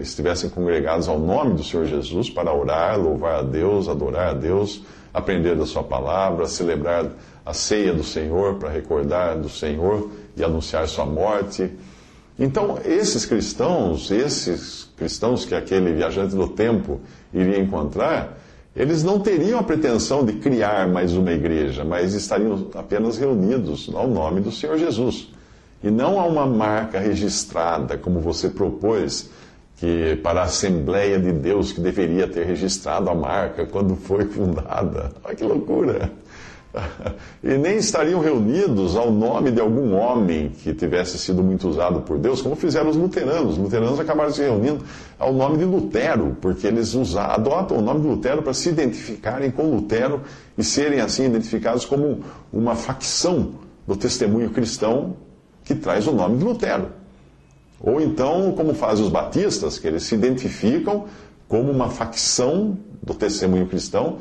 estivessem 0.00 0.50
congregados 0.50 1.08
ao 1.08 1.18
nome 1.18 1.54
do 1.54 1.62
Senhor 1.62 1.86
Jesus 1.86 2.28
para 2.28 2.52
orar, 2.52 2.98
louvar 2.98 3.40
a 3.40 3.42
Deus, 3.42 3.88
adorar 3.88 4.30
a 4.30 4.34
Deus, 4.34 4.82
aprender 5.14 5.54
da 5.54 5.64
Sua 5.64 5.84
palavra, 5.84 6.46
celebrar 6.46 7.10
a 7.44 7.52
ceia 7.52 7.92
do 7.92 8.02
Senhor 8.02 8.56
para 8.56 8.68
recordar 8.68 9.38
do 9.38 9.48
Senhor 9.48 10.10
e 10.36 10.42
anunciar 10.42 10.88
Sua 10.88 11.06
morte. 11.06 11.70
Então, 12.38 12.78
esses 12.84 13.24
cristãos, 13.24 14.10
esses 14.10 14.90
cristãos 14.96 15.44
que 15.44 15.54
aquele 15.54 15.92
viajante 15.92 16.34
do 16.34 16.48
tempo 16.48 17.00
iria 17.32 17.58
encontrar, 17.58 18.36
eles 18.76 19.02
não 19.02 19.18
teriam 19.18 19.58
a 19.58 19.62
pretensão 19.62 20.24
de 20.24 20.34
criar 20.34 20.86
mais 20.86 21.14
uma 21.14 21.32
igreja, 21.32 21.82
mas 21.82 22.12
estariam 22.12 22.68
apenas 22.74 23.16
reunidos 23.16 23.90
ao 23.94 24.06
nome 24.06 24.40
do 24.42 24.52
Senhor 24.52 24.76
Jesus. 24.76 25.28
E 25.82 25.90
não 25.90 26.20
a 26.20 26.26
uma 26.26 26.46
marca 26.46 26.98
registrada, 26.98 27.96
como 27.96 28.20
você 28.20 28.50
propôs, 28.50 29.30
que 29.76 30.16
para 30.22 30.40
a 30.40 30.44
Assembleia 30.44 31.18
de 31.18 31.32
Deus 31.32 31.72
que 31.72 31.80
deveria 31.80 32.28
ter 32.28 32.44
registrado 32.44 33.08
a 33.08 33.14
marca 33.14 33.64
quando 33.64 33.96
foi 33.96 34.26
fundada. 34.28 35.12
Olha 35.24 35.34
que 35.34 35.44
loucura! 35.44 36.10
E 37.42 37.56
nem 37.56 37.76
estariam 37.76 38.20
reunidos 38.20 38.96
ao 38.96 39.10
nome 39.10 39.50
de 39.50 39.60
algum 39.60 39.94
homem 39.94 40.50
que 40.50 40.74
tivesse 40.74 41.18
sido 41.18 41.42
muito 41.42 41.68
usado 41.68 42.00
por 42.00 42.18
Deus, 42.18 42.42
como 42.42 42.56
fizeram 42.56 42.90
os 42.90 42.96
luteranos. 42.96 43.52
Os 43.52 43.58
luteranos 43.58 43.98
acabaram 43.98 44.30
se 44.30 44.42
reunindo 44.42 44.84
ao 45.18 45.32
nome 45.32 45.58
de 45.58 45.64
Lutero, 45.64 46.36
porque 46.40 46.66
eles 46.66 46.94
usaram, 46.94 47.34
adotam 47.34 47.78
o 47.78 47.82
nome 47.82 48.00
de 48.00 48.06
Lutero 48.06 48.42
para 48.42 48.52
se 48.52 48.68
identificarem 48.68 49.50
com 49.50 49.70
Lutero 49.70 50.22
e 50.56 50.64
serem 50.64 51.00
assim 51.00 51.24
identificados 51.24 51.84
como 51.84 52.20
uma 52.52 52.74
facção 52.74 53.54
do 53.86 53.96
testemunho 53.96 54.50
cristão 54.50 55.16
que 55.64 55.74
traz 55.74 56.06
o 56.06 56.12
nome 56.12 56.38
de 56.38 56.44
Lutero. 56.44 56.88
Ou 57.80 58.00
então, 58.00 58.52
como 58.52 58.74
fazem 58.74 59.04
os 59.04 59.10
batistas, 59.10 59.78
que 59.78 59.86
eles 59.86 60.02
se 60.02 60.14
identificam 60.14 61.04
como 61.48 61.70
uma 61.70 61.88
facção 61.88 62.76
do 63.02 63.14
testemunho 63.14 63.66
cristão 63.66 64.18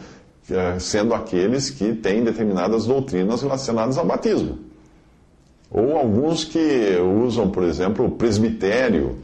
sendo 0.79 1.13
aqueles 1.13 1.69
que 1.69 1.93
têm 1.93 2.23
determinadas 2.23 2.85
doutrinas 2.85 3.41
relacionadas 3.41 3.97
ao 3.97 4.05
batismo. 4.05 4.59
Ou 5.71 5.97
alguns 5.97 6.43
que 6.43 6.97
usam, 7.25 7.49
por 7.49 7.63
exemplo, 7.63 8.05
o 8.05 8.11
presbitério 8.11 9.17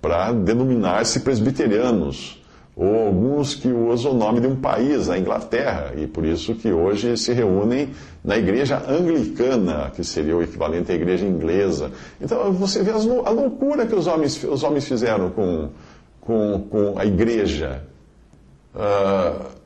para 0.00 0.32
denominar-se 0.32 1.20
presbiterianos. 1.20 2.42
Ou 2.76 3.06
alguns 3.06 3.54
que 3.54 3.68
usam 3.68 4.12
o 4.12 4.14
nome 4.14 4.40
de 4.40 4.48
um 4.48 4.56
país, 4.56 5.08
a 5.08 5.16
Inglaterra, 5.16 5.92
e 5.96 6.08
por 6.08 6.24
isso 6.24 6.56
que 6.56 6.72
hoje 6.72 7.16
se 7.16 7.32
reúnem 7.32 7.90
na 8.24 8.36
igreja 8.36 8.82
anglicana, 8.88 9.92
que 9.94 10.02
seria 10.02 10.36
o 10.36 10.42
equivalente 10.42 10.90
à 10.90 10.94
igreja 10.96 11.24
inglesa. 11.24 11.92
Então 12.20 12.52
você 12.52 12.82
vê 12.82 12.90
a 12.90 13.30
loucura 13.30 13.86
que 13.86 13.94
os 13.94 14.08
homens, 14.08 14.42
os 14.42 14.64
homens 14.64 14.88
fizeram 14.88 15.30
com, 15.30 15.68
com, 16.20 16.66
com 16.68 16.98
a 16.98 17.06
igreja. 17.06 17.84
Uh, 18.74 19.63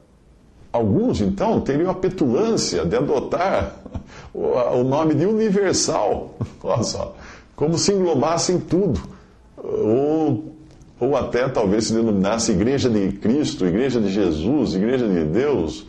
Alguns, 0.79 1.21
então, 1.21 1.61
teriam 1.61 1.91
a 1.91 1.95
petulância 1.95 2.85
de 2.85 2.95
adotar 2.95 3.75
o 4.33 4.85
nome 4.85 5.13
de 5.13 5.27
universal, 5.27 6.37
olha 6.63 6.83
só, 6.85 7.17
como 7.57 7.77
se 7.77 7.93
englobassem 7.93 8.61
tudo. 8.61 9.01
Ou, 9.57 10.55
ou 11.01 11.17
até 11.17 11.49
talvez 11.49 11.87
se 11.87 11.95
denominasse 11.95 12.53
Igreja 12.53 12.89
de 12.89 13.11
Cristo, 13.11 13.67
Igreja 13.67 14.01
de 14.01 14.09
Jesus, 14.09 14.77
Igreja 14.77 15.09
de 15.09 15.25
Deus, 15.25 15.85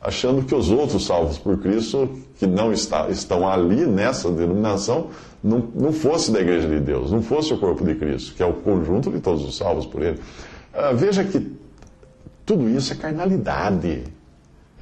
achando 0.00 0.44
que 0.44 0.56
os 0.56 0.72
outros 0.72 1.06
salvos 1.06 1.38
por 1.38 1.58
Cristo, 1.58 2.10
que 2.36 2.46
não 2.46 2.72
está, 2.72 3.08
estão 3.10 3.48
ali 3.48 3.86
nessa 3.86 4.28
denominação, 4.28 5.06
não, 5.42 5.68
não 5.72 5.92
fosse 5.92 6.32
da 6.32 6.40
Igreja 6.40 6.68
de 6.68 6.80
Deus, 6.80 7.12
não 7.12 7.22
fosse 7.22 7.54
o 7.54 7.58
corpo 7.58 7.84
de 7.84 7.94
Cristo, 7.94 8.34
que 8.34 8.42
é 8.42 8.46
o 8.46 8.54
conjunto 8.54 9.08
de 9.08 9.20
todos 9.20 9.44
os 9.44 9.56
salvos 9.56 9.86
por 9.86 10.02
Ele. 10.02 10.18
Ah, 10.74 10.90
veja 10.92 11.22
que 11.22 11.56
tudo 12.44 12.68
isso 12.68 12.92
é 12.92 12.96
carnalidade 12.96 14.02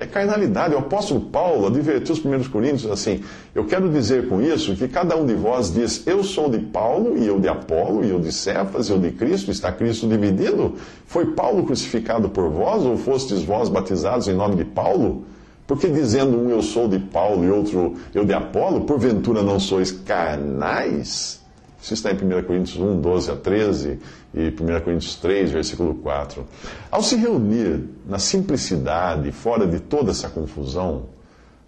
É 0.00 0.07
carnalidade. 0.07 0.75
O 0.75 0.78
apóstolo 0.78 1.21
Paulo 1.21 1.66
advertiu 1.66 2.14
os 2.14 2.19
primeiros 2.19 2.49
coríntios 2.49 2.90
assim: 2.90 3.23
Eu 3.54 3.66
quero 3.66 3.90
dizer 3.90 4.28
com 4.28 4.40
isso 4.40 4.75
que 4.75 4.88
cada 4.88 5.14
um 5.14 5.26
de 5.26 5.35
vós 5.35 5.71
diz, 5.71 6.07
Eu 6.07 6.25
sou 6.25 6.49
de 6.49 6.59
Paulo, 6.59 7.19
e 7.19 7.26
eu 7.26 7.38
de 7.38 7.49
Apolo, 7.49 8.02
e 8.02 8.09
eu 8.09 8.19
de 8.19 8.33
Cefas, 8.33 8.88
e 8.88 8.92
eu 8.92 8.99
de 8.99 9.11
Cristo. 9.11 9.50
Está 9.50 9.71
Cristo 9.71 10.09
dividido? 10.09 10.75
Foi 11.04 11.26
Paulo 11.26 11.64
crucificado 11.64 12.30
por 12.30 12.49
vós, 12.49 12.83
ou 12.83 12.97
fostes 12.97 13.42
vós 13.42 13.69
batizados 13.69 14.26
em 14.26 14.33
nome 14.33 14.57
de 14.57 14.64
Paulo? 14.64 15.26
Porque 15.66 15.87
dizendo 15.87 16.37
um 16.37 16.49
eu 16.49 16.62
sou 16.62 16.88
de 16.88 16.99
Paulo 16.99 17.45
e 17.45 17.50
outro 17.50 17.95
eu 18.14 18.25
de 18.25 18.33
Apolo, 18.33 18.80
porventura 18.87 19.42
não 19.42 19.61
sois 19.61 19.92
carnais? 19.92 21.39
Isso 21.83 21.95
está 21.95 22.11
em 22.11 22.15
1 22.15 22.43
Coríntios 22.43 22.79
1, 22.79 23.01
12 23.01 23.31
a 23.31 23.37
13 23.37 23.99
e 24.35 24.49
1 24.49 24.81
Coríntios 24.85 25.17
3, 25.17 25.51
versículo 25.51 25.95
4. 25.95 26.47
Ao 26.91 27.03
se 27.03 27.17
reunir 27.17 27.85
na 28.07 28.19
simplicidade, 28.19 29.33
fora 29.33 29.67
de 29.67 29.81
toda 29.81 30.11
essa 30.11 30.29
confusão, 30.29 31.07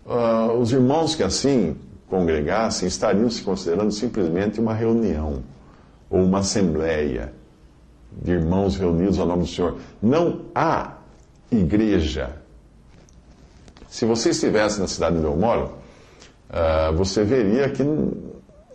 uh, 0.05 0.53
os 0.59 0.73
irmãos 0.73 1.15
que 1.15 1.23
assim 1.23 1.77
congregassem 2.09 2.87
estariam 2.87 3.31
se 3.31 3.43
considerando 3.43 3.91
simplesmente 3.91 4.61
uma 4.61 4.75
reunião 4.75 5.43
ou 6.11 6.23
uma 6.23 6.41
assembleia 6.41 7.33
de 8.21 8.33
irmãos 8.33 8.77
reunidos 8.77 9.19
ao 9.19 9.27
nome 9.27 9.45
do 9.45 9.49
Senhor. 9.49 9.79
Não 10.03 10.43
há 10.55 10.99
igreja. 11.51 12.37
Se 13.89 14.05
você 14.05 14.31
estivesse 14.31 14.79
na 14.79 14.87
cidade 14.87 15.17
onde 15.17 15.25
eu 15.25 15.37
moro, 15.37 15.73
uh, 16.51 16.95
você 16.95 17.25
veria 17.25 17.71
que 17.71 17.83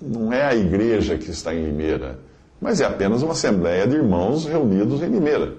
não 0.02 0.32
é 0.32 0.44
a 0.44 0.56
igreja 0.56 1.18
que 1.18 1.30
está 1.30 1.54
em 1.54 1.66
Limeira, 1.66 2.20
mas 2.60 2.82
é 2.82 2.86
apenas 2.86 3.22
uma 3.22 3.34
assembleia 3.34 3.88
de 3.88 3.96
irmãos 3.96 4.46
reunidos 4.46 5.02
em 5.02 5.08
Limeira. 5.08 5.54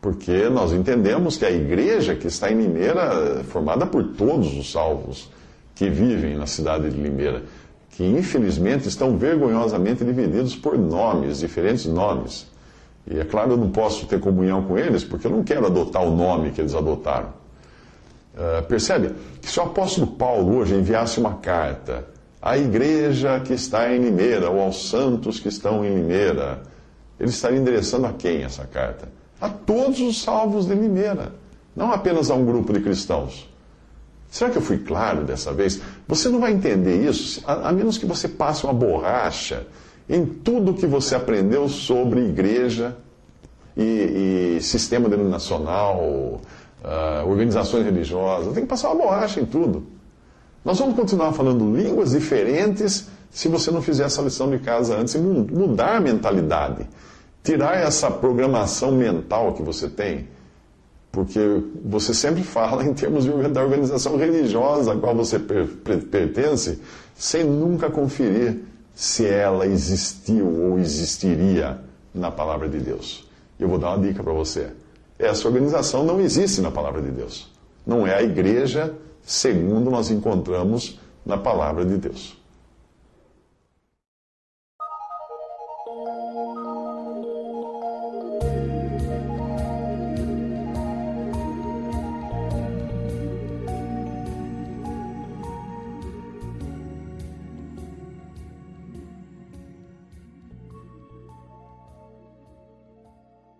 Porque 0.00 0.48
nós 0.48 0.72
entendemos 0.72 1.36
que 1.36 1.44
a 1.44 1.50
igreja 1.50 2.14
que 2.14 2.26
está 2.26 2.50
em 2.50 2.60
Limeira 2.60 3.40
é 3.40 3.42
formada 3.44 3.86
por 3.86 4.02
todos 4.14 4.56
os 4.56 4.70
salvos 4.70 5.30
que 5.74 5.90
vivem 5.90 6.36
na 6.36 6.46
cidade 6.46 6.90
de 6.90 6.96
Limeira, 6.96 7.42
que 7.90 8.04
infelizmente 8.04 8.88
estão 8.88 9.16
vergonhosamente 9.16 10.04
divididos 10.04 10.54
por 10.54 10.78
nomes, 10.78 11.38
diferentes 11.40 11.86
nomes. 11.86 12.46
E 13.06 13.18
é 13.18 13.24
claro, 13.24 13.52
eu 13.52 13.56
não 13.56 13.70
posso 13.70 14.06
ter 14.06 14.20
comunhão 14.20 14.62
com 14.62 14.76
eles 14.76 15.04
porque 15.04 15.26
eu 15.26 15.30
não 15.30 15.42
quero 15.42 15.66
adotar 15.66 16.02
o 16.02 16.14
nome 16.14 16.50
que 16.50 16.60
eles 16.60 16.74
adotaram. 16.74 17.28
Uh, 18.34 18.62
percebe? 18.66 19.12
Que 19.40 19.48
se 19.48 19.58
o 19.58 19.62
apóstolo 19.62 20.08
Paulo 20.08 20.56
hoje 20.56 20.74
enviasse 20.74 21.18
uma 21.18 21.34
carta 21.34 22.04
à 22.46 22.56
igreja 22.56 23.40
que 23.40 23.54
está 23.54 23.92
em 23.92 23.98
Limeira, 23.98 24.48
ou 24.48 24.60
aos 24.60 24.88
santos 24.88 25.40
que 25.40 25.48
estão 25.48 25.84
em 25.84 25.92
Limeira. 25.92 26.62
Ele 27.18 27.30
estaria 27.30 27.58
endereçando 27.58 28.06
a 28.06 28.12
quem 28.12 28.44
essa 28.44 28.64
carta? 28.64 29.08
A 29.40 29.48
todos 29.48 29.98
os 29.98 30.22
salvos 30.22 30.64
de 30.64 30.74
Limeira, 30.74 31.32
não 31.74 31.90
apenas 31.90 32.30
a 32.30 32.34
um 32.36 32.46
grupo 32.46 32.72
de 32.72 32.80
cristãos. 32.80 33.52
Será 34.30 34.48
que 34.48 34.58
eu 34.58 34.62
fui 34.62 34.78
claro 34.78 35.24
dessa 35.24 35.52
vez? 35.52 35.80
Você 36.06 36.28
não 36.28 36.38
vai 36.38 36.52
entender 36.52 37.08
isso 37.08 37.42
a, 37.44 37.72
menos 37.72 37.98
que 37.98 38.06
você 38.06 38.28
passe 38.28 38.62
uma 38.62 38.72
borracha 38.72 39.66
em 40.08 40.24
tudo 40.24 40.72
que 40.72 40.86
você 40.86 41.16
aprendeu 41.16 41.68
sobre 41.68 42.20
igreja 42.20 42.96
e, 43.76 44.58
e 44.58 44.62
sistema 44.62 45.08
denominacional, 45.08 45.98
uh, 46.00 47.28
organizações 47.28 47.84
religiosas. 47.84 48.54
Tem 48.54 48.62
que 48.62 48.68
passar 48.68 48.90
uma 48.92 49.02
borracha 49.02 49.40
em 49.40 49.46
tudo. 49.46 49.95
Nós 50.66 50.80
vamos 50.80 50.96
continuar 50.96 51.32
falando 51.32 51.76
línguas 51.76 52.10
diferentes 52.10 53.06
se 53.30 53.46
você 53.46 53.70
não 53.70 53.80
fizer 53.80 54.02
essa 54.02 54.20
lição 54.20 54.50
de 54.50 54.58
casa 54.58 54.96
antes 54.96 55.14
e 55.14 55.18
mudar 55.18 55.98
a 55.98 56.00
mentalidade. 56.00 56.88
Tirar 57.44 57.76
essa 57.76 58.10
programação 58.10 58.90
mental 58.90 59.52
que 59.52 59.62
você 59.62 59.88
tem. 59.88 60.26
Porque 61.12 61.38
você 61.84 62.12
sempre 62.12 62.42
fala 62.44 62.84
em 62.84 62.92
termos 62.92 63.26
da 63.26 63.62
organização 63.62 64.16
religiosa 64.16 64.92
a 64.92 64.96
qual 64.96 65.14
você 65.14 65.38
pertence, 65.38 66.80
sem 67.14 67.44
nunca 67.44 67.88
conferir 67.88 68.58
se 68.92 69.24
ela 69.24 69.68
existiu 69.68 70.48
ou 70.48 70.80
existiria 70.80 71.80
na 72.12 72.32
palavra 72.32 72.68
de 72.68 72.80
Deus. 72.80 73.24
Eu 73.56 73.68
vou 73.68 73.78
dar 73.78 73.94
uma 73.94 74.04
dica 74.04 74.20
para 74.20 74.32
você. 74.32 74.70
Essa 75.16 75.46
organização 75.46 76.02
não 76.02 76.20
existe 76.20 76.60
na 76.60 76.72
palavra 76.72 77.00
de 77.00 77.12
Deus. 77.12 77.48
Não 77.86 78.04
é 78.04 78.16
a 78.16 78.22
igreja 78.24 78.92
segundo 79.26 79.90
nós 79.90 80.10
encontramos 80.10 80.98
na 81.24 81.36
palavra 81.36 81.84
de 81.84 81.98
Deus. 81.98 82.38